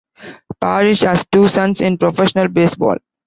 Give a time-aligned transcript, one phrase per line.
[0.59, 2.97] Parrish has two sons in professional baseball.